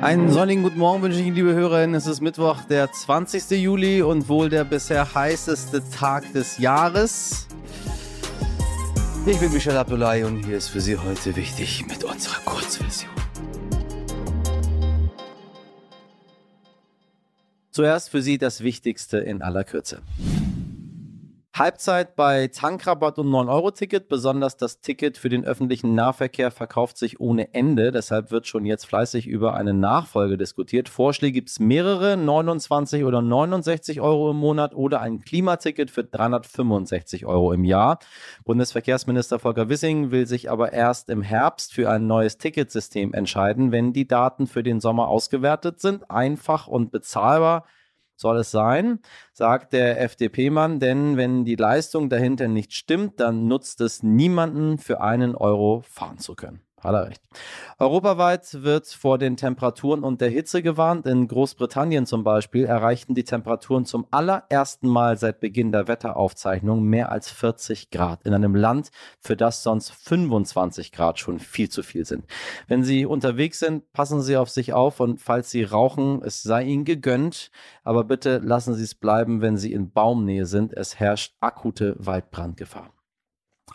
[0.00, 1.96] Einen sonnigen guten Morgen wünsche ich Ihnen, liebe Hörerinnen.
[1.96, 3.50] Es ist Mittwoch, der 20.
[3.60, 7.48] Juli und wohl der bisher heißeste Tag des Jahres.
[9.26, 13.10] Ich bin Michel Abdullahi und hier ist für Sie heute wichtig mit unserer Kurzversion.
[17.72, 20.02] Zuerst für Sie das Wichtigste in aller Kürze.
[21.58, 24.08] Halbzeit bei Tankrabatt und 9-Euro-Ticket.
[24.08, 27.90] Besonders das Ticket für den öffentlichen Nahverkehr verkauft sich ohne Ende.
[27.90, 30.88] Deshalb wird schon jetzt fleißig über eine Nachfolge diskutiert.
[30.88, 37.26] Vorschläge gibt es mehrere, 29 oder 69 Euro im Monat oder ein Klimaticket für 365
[37.26, 37.98] Euro im Jahr.
[38.44, 43.92] Bundesverkehrsminister Volker Wissing will sich aber erst im Herbst für ein neues Ticketsystem entscheiden, wenn
[43.92, 46.08] die Daten für den Sommer ausgewertet sind.
[46.08, 47.64] Einfach und bezahlbar
[48.18, 49.00] soll es sein,
[49.32, 55.00] sagt der FDP-Mann, denn wenn die Leistung dahinter nicht stimmt, dann nutzt es niemanden für
[55.00, 56.67] einen Euro fahren zu können.
[56.80, 57.22] Hat er recht.
[57.80, 61.06] Europaweit wird vor den Temperaturen und der Hitze gewarnt.
[61.06, 67.10] In Großbritannien zum Beispiel erreichten die Temperaturen zum allerersten Mal seit Beginn der Wetteraufzeichnung mehr
[67.10, 68.24] als 40 Grad.
[68.24, 72.24] In einem Land, für das sonst 25 Grad schon viel zu viel sind.
[72.68, 76.64] Wenn Sie unterwegs sind, passen Sie auf sich auf und falls Sie rauchen, es sei
[76.64, 77.50] Ihnen gegönnt.
[77.82, 80.72] Aber bitte lassen Sie es bleiben, wenn Sie in Baumnähe sind.
[80.72, 82.90] Es herrscht akute Waldbrandgefahr.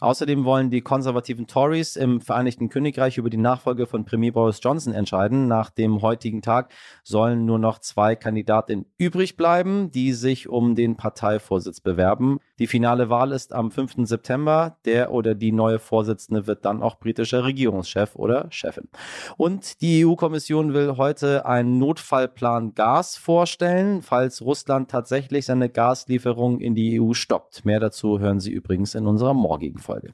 [0.03, 4.93] Außerdem wollen die konservativen Tories im Vereinigten Königreich über die Nachfolge von Premier Boris Johnson
[4.93, 5.47] entscheiden.
[5.47, 6.73] Nach dem heutigen Tag
[7.03, 12.39] sollen nur noch zwei Kandidatinnen übrig bleiben, die sich um den Parteivorsitz bewerben.
[12.59, 14.05] Die finale Wahl ist am 5.
[14.05, 14.75] September.
[14.83, 18.89] Der oder die neue Vorsitzende wird dann auch britischer Regierungschef oder Chefin.
[19.37, 26.75] Und die EU-Kommission will heute einen Notfallplan Gas vorstellen, falls Russland tatsächlich seine Gaslieferungen in
[26.75, 27.63] die EU stoppt.
[27.63, 29.92] Mehr dazu hören Sie übrigens in unserer morgigen Folge.
[29.93, 30.13] história.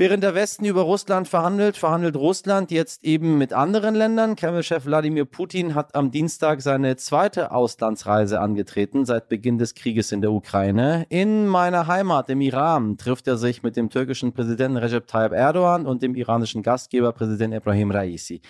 [0.00, 4.34] Während der Westen über Russland verhandelt, verhandelt Russland jetzt eben mit anderen Ländern.
[4.34, 10.22] Kreml-Chef Wladimir Putin hat am Dienstag seine zweite Auslandsreise angetreten seit Beginn des Krieges in
[10.22, 11.04] der Ukraine.
[11.10, 15.84] In meiner Heimat, im Iran, trifft er sich mit dem türkischen Präsidenten Recep Tayyip Erdogan
[15.84, 18.40] und dem iranischen Gastgeber Präsident Ibrahim Raisi.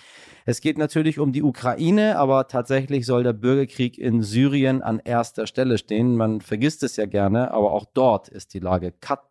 [0.45, 5.45] Es geht natürlich um die Ukraine, aber tatsächlich soll der Bürgerkrieg in Syrien an erster
[5.47, 6.15] Stelle stehen.
[6.15, 9.30] Man vergisst es ja gerne, aber auch dort ist die Lage katastrophal.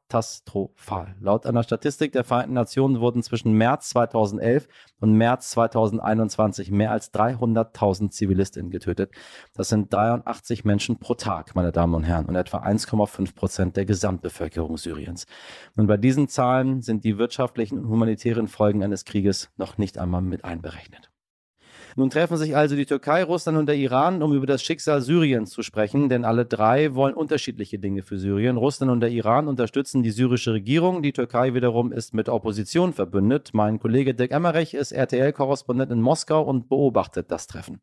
[1.20, 4.68] Laut einer Statistik der Vereinten Nationen wurden zwischen März 2011
[5.00, 9.12] und März 2021 mehr als 300.000 Zivilistinnen getötet.
[9.54, 13.86] Das sind 83 Menschen pro Tag, meine Damen und Herren, und etwa 1,5 Prozent der
[13.86, 15.26] Gesamtbevölkerung Syriens.
[15.76, 20.22] Und bei diesen Zahlen sind die wirtschaftlichen und humanitären Folgen eines Krieges noch nicht einmal
[20.22, 21.09] mit einberechnet.
[21.96, 25.50] Nun treffen sich also die Türkei, Russland und der Iran, um über das Schicksal Syriens
[25.50, 28.56] zu sprechen, denn alle drei wollen unterschiedliche Dinge für Syrien.
[28.56, 33.50] Russland und der Iran unterstützen die syrische Regierung, die Türkei wiederum ist mit Opposition verbündet.
[33.52, 37.80] Mein Kollege Dirk Emmerich ist RTL-Korrespondent in Moskau und beobachtet das Treffen.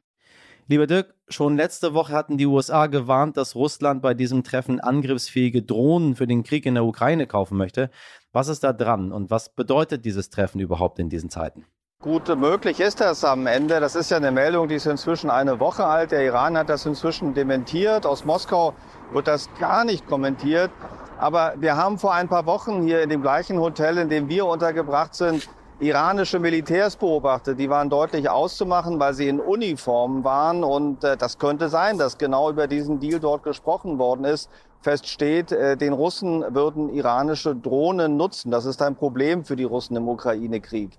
[0.69, 5.63] Lieber Dirk, schon letzte Woche hatten die USA gewarnt, dass Russland bei diesem Treffen angriffsfähige
[5.63, 7.89] Drohnen für den Krieg in der Ukraine kaufen möchte.
[8.33, 11.65] Was ist da dran und was bedeutet dieses Treffen überhaupt in diesen Zeiten?
[12.03, 13.79] Gut möglich ist das am Ende.
[13.79, 16.11] Das ist ja eine Meldung, die ist inzwischen eine Woche alt.
[16.11, 18.05] Der Iran hat das inzwischen dementiert.
[18.05, 18.75] Aus Moskau
[19.11, 20.69] wird das gar nicht kommentiert.
[21.17, 24.45] Aber wir haben vor ein paar Wochen hier in dem gleichen Hotel, in dem wir
[24.45, 25.49] untergebracht sind,
[25.79, 27.57] iranische Militärs beobachtet.
[27.57, 30.63] Die waren deutlich auszumachen, weil sie in Uniform waren.
[30.63, 34.51] Und äh, das könnte sein, dass genau über diesen Deal dort gesprochen worden ist.
[34.81, 38.51] Fest steht, äh, den Russen würden iranische Drohnen nutzen.
[38.51, 40.91] Das ist ein Problem für die Russen im Ukraine-Krieg.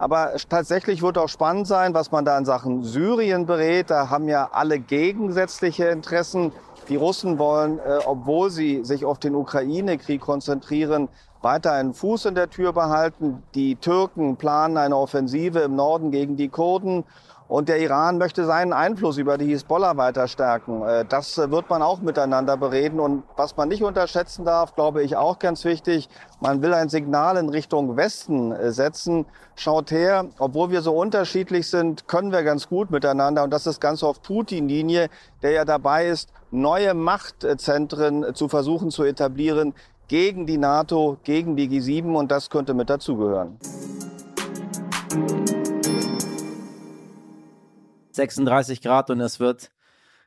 [0.00, 3.90] Aber tatsächlich wird auch spannend sein, was man da in Sachen Syrien berät.
[3.90, 6.52] Da haben ja alle gegensätzliche Interessen.
[6.88, 11.10] Die Russen wollen, äh, obwohl sie sich auf den Ukraine-Krieg konzentrieren,
[11.42, 13.42] weiter einen Fuß in der Tür behalten.
[13.54, 17.04] Die Türken planen eine Offensive im Norden gegen die Kurden.
[17.50, 20.82] Und der Iran möchte seinen Einfluss über die Hisbollah weiter stärken.
[20.82, 23.00] Äh, das wird man auch miteinander bereden.
[23.00, 26.08] Und was man nicht unterschätzen darf, glaube ich auch ganz wichtig,
[26.38, 29.26] man will ein Signal in Richtung Westen äh, setzen.
[29.56, 33.42] Schaut her, obwohl wir so unterschiedlich sind, können wir ganz gut miteinander.
[33.42, 35.08] Und das ist ganz auf Putin-Linie,
[35.42, 39.74] der ja dabei ist, neue Machtzentren zu versuchen zu etablieren
[40.06, 42.14] gegen die NATO, gegen die G7.
[42.14, 43.58] Und das könnte mit dazugehören.
[48.20, 49.70] 36 Grad und es wird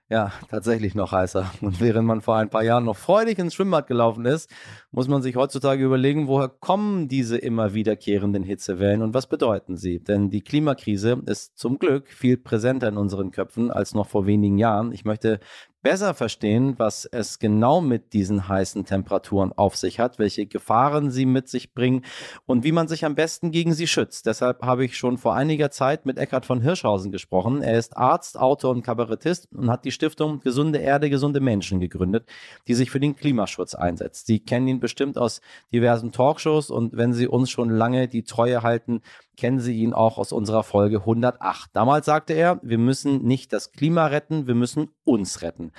[0.09, 1.51] ja tatsächlich noch heißer.
[1.61, 4.49] Und während man vor ein paar Jahren noch freudig ins Schwimmbad gelaufen ist,
[4.93, 9.99] muss man sich heutzutage überlegen, woher kommen diese immer wiederkehrenden Hitzewellen und was bedeuten sie?
[9.99, 14.59] Denn die Klimakrise ist zum Glück viel präsenter in unseren Köpfen als noch vor wenigen
[14.59, 14.91] Jahren.
[14.91, 15.39] Ich möchte
[15.83, 21.25] besser verstehen, was es genau mit diesen heißen Temperaturen auf sich hat, welche Gefahren sie
[21.25, 22.03] mit sich bringen
[22.45, 24.25] und wie man sich am besten gegen sie schützt.
[24.25, 27.61] Deshalb habe ich schon vor einiger Zeit mit Eckhard von Hirschhausen gesprochen.
[27.61, 32.27] Er ist Arzt, Autor und Kabarettist und hat die Stiftung Gesunde Erde, gesunde Menschen gegründet,
[32.67, 34.25] die sich für den Klimaschutz einsetzt.
[34.25, 35.39] Sie kennen ihn bestimmt aus
[35.71, 39.01] diversen Talkshows und wenn Sie uns schon lange die Treue halten,
[39.37, 41.69] kennen Sie ihn auch aus unserer Folge 108.
[41.73, 45.71] Damals sagte er, wir müssen nicht das Klima retten, wir müssen uns retten.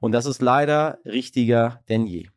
[0.00, 2.28] Und das ist leider richtiger denn je.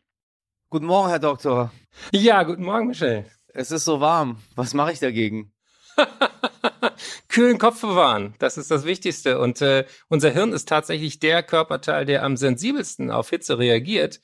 [0.70, 1.72] Guten Morgen, Herr Doktor.
[2.12, 3.26] Ja, guten Morgen, Michel.
[3.54, 4.38] Es ist so warm.
[4.56, 5.54] Was mache ich dagegen?
[7.30, 9.40] Kühlen Kopf bewahren, das ist das Wichtigste.
[9.40, 14.22] Und äh, unser Hirn ist tatsächlich der Körperteil, der am sensibelsten auf Hitze reagiert.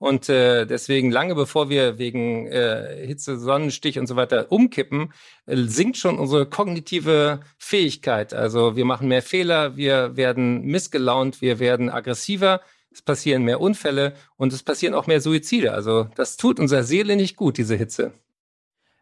[0.00, 5.12] Und äh, deswegen lange bevor wir wegen äh, Hitze, Sonnenstich und so weiter umkippen,
[5.44, 8.32] äh, sinkt schon unsere kognitive Fähigkeit.
[8.32, 14.14] Also wir machen mehr Fehler, wir werden missgelaunt, wir werden aggressiver, es passieren mehr Unfälle
[14.38, 15.74] und es passieren auch mehr Suizide.
[15.74, 18.12] Also das tut unserer Seele nicht gut, diese Hitze.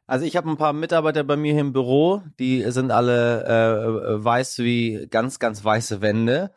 [0.09, 4.25] Also ich habe ein paar Mitarbeiter bei mir hier im Büro, die sind alle äh,
[4.25, 6.51] weiß wie ganz, ganz weiße Wände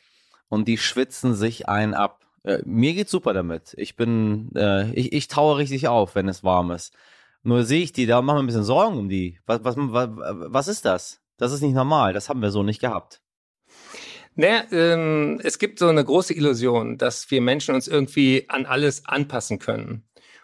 [0.49, 2.20] und die schwitzen sich ein ab.
[2.43, 3.73] Äh, mir geht's super damit.
[3.77, 6.93] Ich bin, äh, ich, ich taue richtig auf, wenn es warm ist.
[7.43, 9.39] Nur sehe ich die, da machen wir ein bisschen Sorgen um die.
[9.45, 11.21] Was, was, was, was ist das?
[11.37, 12.13] Das ist nicht normal.
[12.13, 13.21] Das haben wir so nicht gehabt.
[14.35, 19.05] Naja, ähm, es gibt so eine große Illusion, dass wir Menschen uns irgendwie an alles
[19.05, 20.03] anpassen können.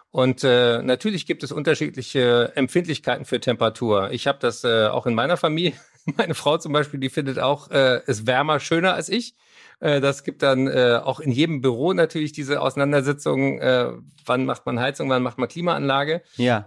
[0.09, 4.11] Und äh, natürlich gibt es unterschiedliche Empfindlichkeiten für Temperatur.
[4.11, 5.73] Ich habe das äh, auch in meiner Familie.
[6.17, 9.35] Meine Frau zum Beispiel, die findet auch äh, es wärmer schöner als ich.
[9.79, 13.91] Äh, das gibt dann äh, auch in jedem Büro natürlich diese Auseinandersetzung, äh,
[14.25, 16.21] wann macht man Heizung, wann macht man Klimaanlage.
[16.35, 16.65] Ja.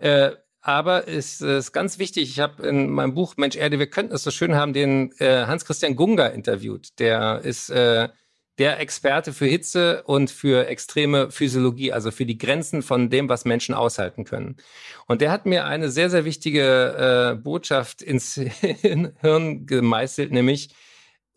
[0.63, 4.25] Aber es ist ganz wichtig, ich habe in meinem Buch Mensch Erde, wir könnten es
[4.25, 6.99] so schön haben, den Hans-Christian Gunga interviewt.
[6.99, 7.71] Der ist
[8.61, 13.47] der Experte für Hitze und für extreme Physiologie, also für die Grenzen von dem, was
[13.47, 14.57] Menschen aushalten können.
[15.07, 18.35] Und der hat mir eine sehr, sehr wichtige äh, Botschaft ins
[18.81, 20.75] Hirn gemeißelt, nämlich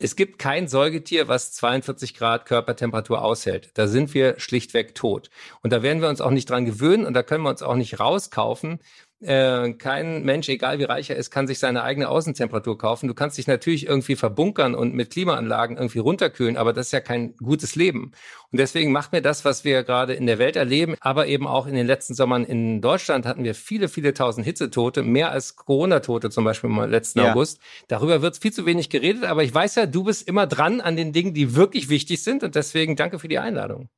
[0.03, 3.71] es gibt kein Säugetier, was 42 Grad Körpertemperatur aushält.
[3.75, 5.29] Da sind wir schlichtweg tot.
[5.61, 7.75] Und da werden wir uns auch nicht dran gewöhnen und da können wir uns auch
[7.75, 8.79] nicht rauskaufen,
[9.23, 13.07] äh, kein Mensch, egal wie reich er ist, kann sich seine eigene Außentemperatur kaufen.
[13.07, 16.99] Du kannst dich natürlich irgendwie verbunkern und mit Klimaanlagen irgendwie runterkühlen, aber das ist ja
[16.99, 18.11] kein gutes Leben.
[18.51, 21.67] Und deswegen macht mir das, was wir gerade in der Welt erleben, aber eben auch
[21.67, 26.29] in den letzten Sommern in Deutschland hatten wir viele, viele tausend Hitzetote, mehr als Corona-Tote
[26.29, 27.31] zum Beispiel im letzten ja.
[27.31, 27.59] August.
[27.87, 30.95] Darüber wird viel zu wenig geredet, aber ich weiß ja, du bist immer dran an
[30.95, 33.89] den Dingen, die wirklich wichtig sind und deswegen danke für die Einladung.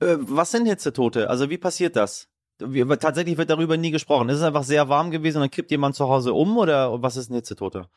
[0.00, 1.30] Äh, was sind Hitzetote?
[1.30, 2.28] Also wie passiert das?
[2.58, 4.28] Wir, tatsächlich wird darüber nie gesprochen.
[4.28, 7.16] Ist es einfach sehr warm gewesen und dann kippt jemand zu Hause um oder was
[7.16, 7.88] ist ein Hitzetoter?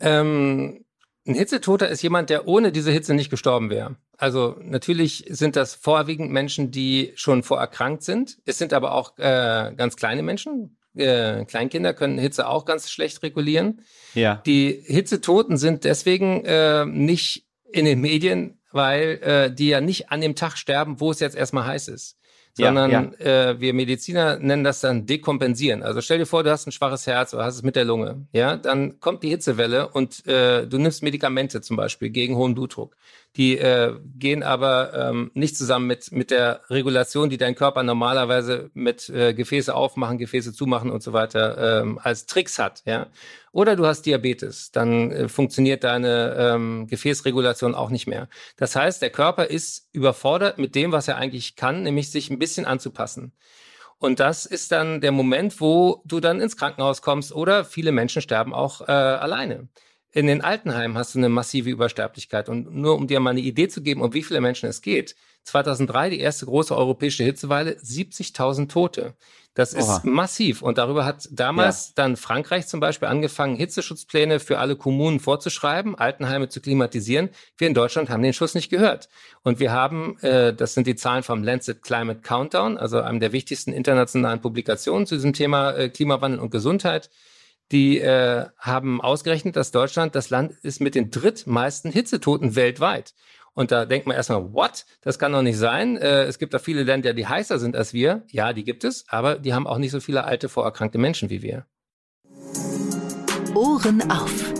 [0.00, 0.84] Ähm,
[1.26, 3.96] ein Hitzetoter ist jemand, der ohne diese Hitze nicht gestorben wäre.
[4.16, 8.38] Also natürlich sind das vorwiegend Menschen, die schon vorerkrankt sind.
[8.46, 10.78] Es sind aber auch äh, ganz kleine Menschen.
[10.96, 13.82] Äh, Kleinkinder können Hitze auch ganz schlecht regulieren.
[14.14, 14.36] Ja.
[14.46, 20.22] Die Hitzetoten sind deswegen äh, nicht in den Medien, weil äh, die ja nicht an
[20.22, 22.18] dem Tag sterben, wo es jetzt erstmal heiß ist
[22.58, 23.50] sondern ja, ja.
[23.50, 25.82] Äh, wir Mediziner nennen das dann dekompensieren.
[25.82, 28.26] Also stell dir vor, du hast ein schwaches Herz oder hast es mit der Lunge,
[28.32, 32.96] ja, dann kommt die Hitzewelle und äh, du nimmst Medikamente zum Beispiel gegen hohen Blutdruck.
[33.36, 38.70] Die äh, gehen aber ähm, nicht zusammen mit mit der Regulation, die dein Körper normalerweise
[38.74, 43.06] mit äh, Gefäße aufmachen, Gefäße zumachen und so weiter ähm, als Tricks hat, ja.
[43.52, 48.28] Oder du hast Diabetes, dann äh, funktioniert deine ähm, Gefäßregulation auch nicht mehr.
[48.56, 52.38] Das heißt, der Körper ist überfordert mit dem, was er eigentlich kann, nämlich sich ein
[52.38, 53.32] bisschen anzupassen.
[53.98, 58.22] Und das ist dann der Moment, wo du dann ins Krankenhaus kommst oder viele Menschen
[58.22, 59.68] sterben auch äh, alleine.
[60.12, 62.48] In den Altenheimen hast du eine massive Übersterblichkeit.
[62.48, 65.16] Und nur um dir mal eine Idee zu geben, um wie viele Menschen es geht,
[65.44, 69.14] 2003 die erste große europäische Hitzeweile, 70.000 Tote.
[69.58, 70.00] Das ist Oha.
[70.04, 70.62] massiv.
[70.62, 71.92] Und darüber hat damals ja.
[71.96, 77.30] dann Frankreich zum Beispiel angefangen, Hitzeschutzpläne für alle Kommunen vorzuschreiben, Altenheime zu klimatisieren.
[77.56, 79.08] Wir in Deutschland haben den Schuss nicht gehört.
[79.42, 83.32] Und wir haben, äh, das sind die Zahlen vom Lancet Climate Countdown, also einem der
[83.32, 87.10] wichtigsten internationalen Publikationen zu diesem Thema äh, Klimawandel und Gesundheit.
[87.72, 93.12] Die äh, haben ausgerechnet, dass Deutschland das Land ist mit den drittmeisten Hitzetoten weltweit.
[93.58, 94.86] Und da denkt man erstmal, what?
[95.00, 95.96] Das kann doch nicht sein.
[95.96, 98.22] Äh, es gibt da viele Länder, die heißer sind als wir.
[98.28, 101.42] Ja, die gibt es, aber die haben auch nicht so viele alte, vorerkrankte Menschen wie
[101.42, 101.66] wir.
[103.56, 104.54] Ohren auf.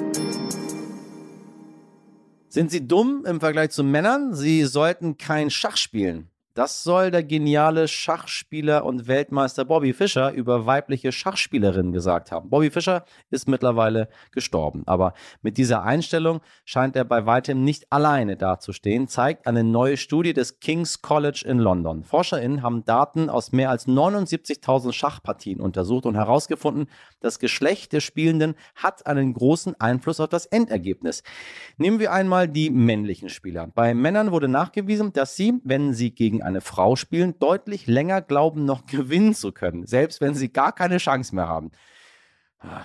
[2.49, 4.35] Sind sie dumm im Vergleich zu Männern?
[4.35, 6.33] Sie sollten kein Schach spielen.
[6.59, 12.51] Das soll der geniale Schachspieler und Weltmeister Bobby Fischer über weibliche Schachspielerinnen gesagt haben.
[12.51, 18.37] Bobby Fischer ist mittlerweile gestorben, aber mit dieser Einstellung scheint er bei weitem nicht alleine
[18.37, 22.03] dazustehen, zeigt eine neue Studie des King's College in London.
[22.03, 26.89] ForscherInnen haben Daten aus mehr als 79.000 Schachpartien untersucht und herausgefunden,
[27.21, 31.23] das Geschlecht der Spielenden hat einen großen Einfluss auf das Endergebnis.
[31.77, 33.69] Nehmen wir einmal die männlichen Spieler.
[33.73, 38.65] Bei Männern wurde nachgewiesen, dass sie, wenn sie gegen eine Frau spielen, deutlich länger glauben,
[38.65, 41.71] noch gewinnen zu können, selbst wenn sie gar keine Chance mehr haben.
[42.59, 42.85] Ah,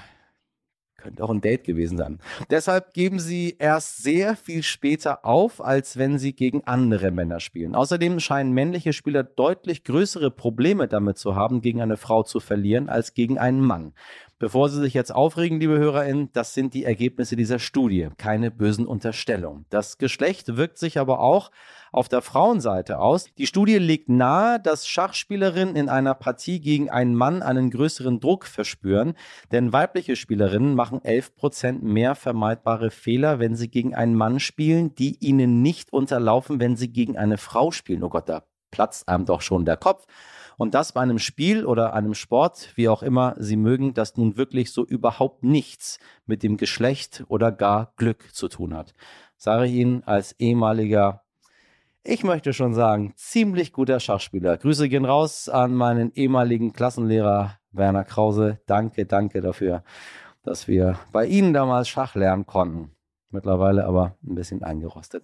[1.04, 2.20] könnte auch ein Date gewesen sein.
[2.50, 7.76] Deshalb geben sie erst sehr viel später auf, als wenn sie gegen andere Männer spielen.
[7.76, 12.88] Außerdem scheinen männliche Spieler deutlich größere Probleme damit zu haben, gegen eine Frau zu verlieren,
[12.88, 13.94] als gegen einen Mann.
[14.40, 18.86] Bevor Sie sich jetzt aufregen, liebe HörerInnen, das sind die Ergebnisse dieser Studie, keine bösen
[18.86, 19.66] Unterstellungen.
[19.70, 21.52] Das Geschlecht wirkt sich aber auch
[21.92, 23.28] auf der Frauenseite aus.
[23.38, 28.46] Die Studie legt nahe, dass Schachspielerinnen in einer Partie gegen einen Mann einen größeren Druck
[28.46, 29.14] verspüren,
[29.52, 35.18] denn weibliche Spielerinnen machen 11% mehr vermeidbare Fehler, wenn sie gegen einen Mann spielen, die
[35.20, 38.04] ihnen nicht unterlaufen, wenn sie gegen eine Frau spielen.
[38.04, 40.06] Oh Gott, da platzt einem doch schon der Kopf.
[40.58, 44.38] Und das bei einem Spiel oder einem Sport, wie auch immer Sie mögen, das nun
[44.38, 48.94] wirklich so überhaupt nichts mit dem Geschlecht oder gar Glück zu tun hat.
[49.38, 51.24] Sage ich Ihnen als ehemaliger,
[52.04, 54.58] ich möchte schon sagen, ziemlich guter Schachspieler.
[54.58, 58.60] Grüße gehen raus an meinen ehemaligen Klassenlehrer Werner Krause.
[58.68, 59.84] Danke, danke dafür,
[60.44, 62.92] dass wir bei Ihnen damals Schach lernen konnten.
[63.30, 65.24] Mittlerweile aber ein bisschen eingerostet.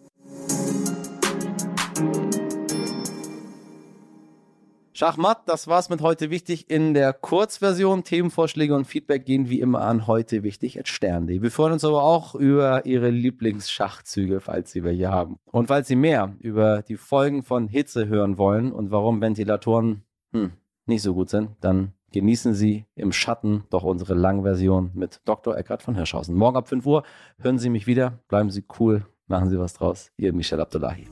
[4.99, 8.03] Schachmatt, das war's mit heute wichtig in der Kurzversion.
[8.03, 11.41] Themenvorschläge und Feedback gehen wie immer an heute wichtig stern.de.
[11.41, 15.37] Wir freuen uns aber auch über Ihre Lieblingsschachzüge, falls Sie welche haben.
[15.45, 20.03] Und falls Sie mehr über die Folgen von Hitze hören wollen und warum Ventilatoren
[20.33, 20.51] hm,
[20.85, 25.55] nicht so gut sind, dann genießen Sie im Schatten doch unsere Langversion mit Dr.
[25.55, 26.35] Eckhard von Hirschhausen.
[26.35, 27.03] Morgen ab 5 Uhr
[27.37, 28.19] hören Sie mich wieder.
[28.27, 30.11] Bleiben Sie cool, machen Sie was draus.
[30.17, 31.07] Ihr Michel Abdullahi.